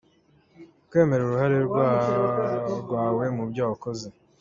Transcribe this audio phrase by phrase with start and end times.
[0.87, 1.57] Kwemera uruhare
[2.79, 4.07] rwawe mu byo wakoze.